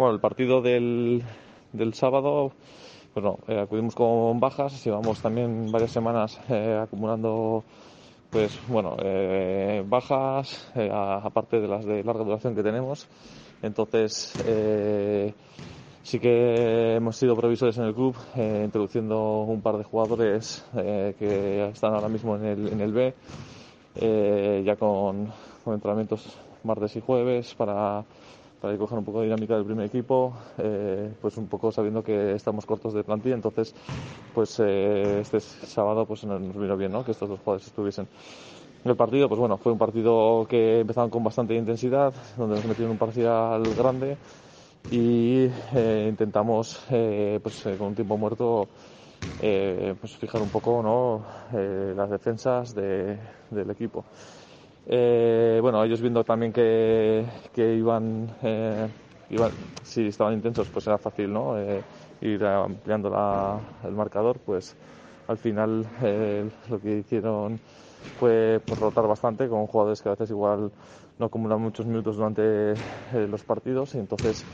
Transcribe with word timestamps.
Bueno, 0.00 0.14
el 0.14 0.20
partido 0.20 0.62
del, 0.62 1.22
del 1.74 1.92
sábado, 1.92 2.52
bueno, 3.12 3.38
eh, 3.46 3.60
acudimos 3.60 3.94
con 3.94 4.40
bajas, 4.40 4.82
llevamos 4.82 5.20
también 5.20 5.70
varias 5.70 5.90
semanas 5.90 6.40
eh, 6.48 6.80
acumulando 6.82 7.64
pues 8.30 8.58
bueno, 8.66 8.96
eh, 9.04 9.84
bajas, 9.86 10.72
eh, 10.74 10.88
aparte 10.90 11.60
de 11.60 11.68
las 11.68 11.84
de 11.84 12.02
larga 12.02 12.24
duración 12.24 12.54
que 12.54 12.62
tenemos. 12.62 13.08
Entonces, 13.60 14.40
eh, 14.46 15.34
sí 16.02 16.18
que 16.18 16.94
hemos 16.94 17.16
sido 17.16 17.36
provisores 17.36 17.76
en 17.76 17.84
el 17.84 17.94
club, 17.94 18.16
eh, 18.36 18.62
introduciendo 18.64 19.42
un 19.42 19.60
par 19.60 19.76
de 19.76 19.84
jugadores 19.84 20.64
eh, 20.78 21.14
que 21.18 21.68
están 21.68 21.92
ahora 21.92 22.08
mismo 22.08 22.36
en 22.36 22.44
el, 22.46 22.68
en 22.68 22.80
el 22.80 22.92
B, 22.94 23.14
eh, 23.96 24.62
ya 24.64 24.76
con, 24.76 25.30
con 25.62 25.74
entrenamientos 25.74 26.38
martes 26.64 26.96
y 26.96 27.02
jueves 27.02 27.54
para 27.54 28.02
para 28.60 28.76
coger 28.78 28.98
un 28.98 29.04
poco 29.04 29.20
de 29.20 29.26
dinámica 29.26 29.54
del 29.56 29.64
primer 29.64 29.86
equipo, 29.86 30.34
eh, 30.58 31.12
pues 31.20 31.36
un 31.36 31.48
poco 31.48 31.72
sabiendo 31.72 32.02
que 32.02 32.34
estamos 32.34 32.66
cortos 32.66 32.92
de 32.94 33.04
plantilla, 33.04 33.34
entonces 33.34 33.74
pues 34.32 34.60
eh, 34.60 35.20
este 35.20 35.40
sábado 35.40 36.06
pues 36.06 36.24
nos 36.24 36.40
vino 36.56 36.76
bien 36.76 36.92
¿no? 36.92 37.04
que 37.04 37.12
estos 37.12 37.28
dos 37.28 37.40
jugadores 37.40 37.66
estuviesen. 37.66 38.08
El 38.84 38.96
partido, 38.96 39.28
pues 39.28 39.38
bueno, 39.38 39.58
fue 39.58 39.72
un 39.72 39.78
partido 39.78 40.46
que 40.48 40.80
empezaron 40.80 41.10
con 41.10 41.22
bastante 41.22 41.54
intensidad, 41.54 42.14
donde 42.36 42.56
nos 42.56 42.66
metieron 42.66 42.92
un 42.92 42.98
parcial 42.98 43.74
grande 43.74 44.18
y 44.88 45.46
eh, 45.74 46.06
intentamos 46.08 46.84
eh, 46.90 47.38
pues 47.42 47.64
eh, 47.66 47.76
con 47.76 47.88
un 47.88 47.94
tiempo 47.94 48.16
muerto 48.16 48.68
eh, 49.38 49.94
pues 50.00 50.16
fijar 50.16 50.42
un 50.42 50.50
poco 50.50 50.82
¿no? 50.82 51.24
Las 51.94 52.10
defensas 52.10 52.74
de, 52.74 53.18
del 53.50 53.70
equipo. 53.70 54.04
Eh, 54.86 55.58
bueno, 55.62 55.84
ellos 55.84 56.00
viendo 56.00 56.24
también 56.24 56.52
que, 56.52 57.26
que 57.52 57.74
iban, 57.74 58.34
eh, 58.42 58.88
iban, 59.28 59.52
si 59.82 60.06
estaban 60.06 60.34
intensos, 60.34 60.68
pues 60.70 60.86
era 60.86 60.98
fácil, 60.98 61.32
¿no? 61.32 61.58
Eh, 61.58 61.84
ir 62.22 62.44
ampliando 62.44 63.10
la, 63.10 63.60
el 63.84 63.92
marcador, 63.92 64.38
pues 64.40 64.76
al 65.26 65.38
final 65.38 65.88
eh, 66.02 66.50
lo 66.68 66.80
que 66.80 66.98
hicieron 66.98 67.60
fue 68.16 68.60
pues, 68.66 68.78
rotar 68.78 69.06
bastante 69.06 69.48
con 69.48 69.66
jugadores 69.66 70.02
que 70.02 70.08
a 70.08 70.12
veces 70.12 70.30
igual 70.30 70.72
no 71.18 71.26
acumulan 71.26 71.60
muchos 71.60 71.86
minutos 71.86 72.16
durante 72.16 72.42
eh, 72.72 72.78
los 73.28 73.44
partidos 73.44 73.94
y 73.94 73.98
entonces 73.98 74.44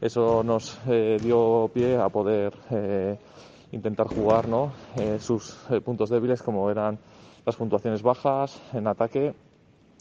eso 0.00 0.42
nos 0.42 0.80
eh, 0.88 1.20
dio 1.22 1.70
pie 1.72 1.96
a 1.96 2.08
poder 2.08 2.52
intentar 3.72 4.06
jugar 4.08 4.48
¿no? 4.48 4.74
sus 5.18 5.56
puntos 5.84 6.10
débiles 6.10 6.42
como 6.42 6.70
eran 6.70 6.98
las 7.44 7.56
puntuaciones 7.56 8.02
bajas 8.02 8.60
en 8.72 8.86
ataque 8.86 9.34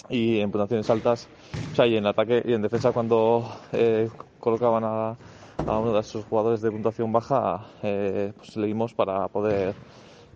y 0.10 0.40
en 0.40 0.52
puntuaciones 0.52 0.90
altas, 0.90 1.30
o 1.72 1.76
sea, 1.76 1.88
y 1.88 1.96
en 1.98 2.06
ataque 2.06 2.42
y 2.46 2.54
en 2.54 2.62
defensa 2.62 2.92
cuando 2.92 3.50
eh, 3.72 4.10
colocaban 4.40 4.84
a, 4.86 5.18
a, 5.66 5.80
uno 5.80 5.94
de 5.94 6.04
sus 6.04 6.26
jugadores 6.26 6.62
de 6.62 6.72
puntuación 6.72 7.12
baja, 7.12 7.68
eh, 7.84 8.34
pues 8.38 8.56
leímos 8.58 8.94
para 8.94 9.28
poder 9.30 9.76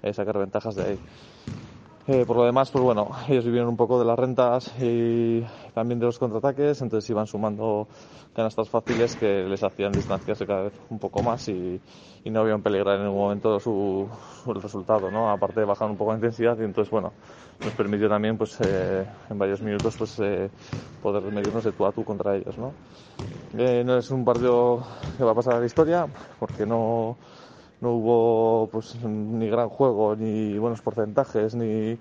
eh, 0.01 0.13
sacar 0.13 0.37
ventajas 0.39 0.75
de 0.75 0.83
ahí. 0.83 1.01
Eh, 2.11 2.25
por 2.25 2.37
lo 2.37 2.43
demás, 2.43 2.71
pues 2.71 2.81
bueno, 2.81 3.11
ellos 3.27 3.45
vivieron 3.45 3.69
un 3.69 3.77
poco 3.77 3.99
de 3.99 4.05
las 4.05 4.17
rentas 4.17 4.73
y 4.81 5.43
también 5.75 5.99
de 5.99 6.07
los 6.07 6.17
contraataques, 6.17 6.81
entonces 6.81 7.07
iban 7.11 7.27
sumando 7.27 7.87
canastas 8.33 8.67
fáciles 8.67 9.15
que 9.15 9.43
les 9.43 9.61
hacían 9.63 9.93
distanciarse 9.93 10.47
cada 10.47 10.63
vez 10.63 10.73
un 10.89 10.97
poco 10.97 11.21
más 11.21 11.47
y, 11.49 11.79
y 12.23 12.29
no 12.31 12.39
habían 12.39 12.63
peligrar 12.63 12.95
en 12.97 13.03
ningún 13.05 13.19
momento 13.21 13.59
su, 13.59 14.09
su, 14.43 14.51
el 14.51 14.59
resultado, 14.59 15.11
¿no? 15.11 15.29
Aparte 15.29 15.59
de 15.59 15.67
bajar 15.67 15.87
un 15.87 15.97
poco 15.97 16.09
la 16.11 16.17
intensidad 16.17 16.57
y 16.59 16.63
entonces, 16.63 16.89
bueno, 16.89 17.13
nos 17.63 17.75
permitió 17.75 18.09
también, 18.09 18.39
pues, 18.39 18.57
eh, 18.59 19.05
en 19.29 19.37
varios 19.37 19.61
minutos, 19.61 19.95
pues, 19.95 20.19
eh, 20.19 20.49
poder 20.99 21.31
medirnos 21.31 21.63
de 21.63 21.73
tú 21.73 21.85
a 21.85 21.91
tú 21.91 22.03
contra 22.03 22.35
ellos, 22.35 22.57
¿no? 22.57 22.73
Eh, 23.53 23.83
no 23.85 23.97
es 23.97 24.09
un 24.09 24.25
partido 24.25 24.83
que 25.15 25.23
va 25.23 25.31
a 25.31 25.35
pasar 25.35 25.55
a 25.55 25.59
la 25.59 25.65
historia, 25.65 26.07
porque 26.39 26.65
no, 26.65 27.17
no 27.81 27.91
hubo 27.93 28.18
pues 28.79 28.95
ni 29.03 29.49
gran 29.49 29.67
juego, 29.67 30.15
ni 30.15 30.57
buenos 30.57 30.81
porcentajes, 30.81 31.53
ni, 31.53 31.97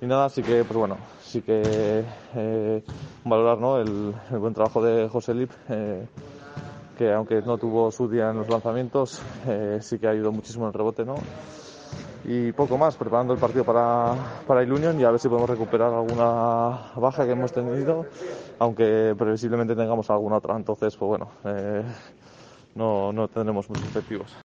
ni 0.00 0.08
nada, 0.08 0.24
así 0.24 0.42
que 0.42 0.64
pues 0.64 0.76
bueno, 0.76 0.96
sí 1.22 1.40
que 1.40 2.02
eh, 2.34 2.82
valorar 3.24 3.58
¿no? 3.58 3.78
el, 3.78 4.12
buen 4.40 4.52
trabajo 4.52 4.82
de 4.82 5.08
José 5.08 5.34
Lip, 5.34 5.50
eh, 5.68 6.04
que 6.98 7.12
aunque 7.12 7.42
no 7.42 7.58
tuvo 7.58 7.92
su 7.92 8.08
día 8.08 8.30
en 8.30 8.38
los 8.38 8.48
lanzamientos, 8.48 9.22
eh, 9.46 9.78
sí 9.80 10.00
que 10.00 10.08
ha 10.08 10.10
ayudado 10.10 10.32
muchísimo 10.32 10.64
en 10.64 10.68
el 10.68 10.74
rebote, 10.74 11.04
¿no? 11.04 11.14
Y 12.24 12.50
poco 12.50 12.76
más, 12.76 12.96
preparando 12.96 13.32
el 13.32 13.38
partido 13.38 13.64
para, 13.64 14.16
para 14.48 14.62
el 14.62 14.72
Union 14.72 14.98
y 14.98 15.04
a 15.04 15.12
ver 15.12 15.20
si 15.20 15.28
podemos 15.28 15.48
recuperar 15.48 15.94
alguna 15.94 16.90
baja 16.96 17.24
que 17.24 17.30
hemos 17.30 17.52
tenido, 17.52 18.04
aunque 18.58 19.14
previsiblemente 19.16 19.76
tengamos 19.76 20.10
alguna 20.10 20.38
otra, 20.38 20.56
entonces 20.56 20.96
pues 20.96 21.08
bueno, 21.08 21.28
no, 22.74 23.12
no 23.12 23.28
tendremos 23.28 23.70
muchos 23.70 23.86
efectivos. 23.86 24.45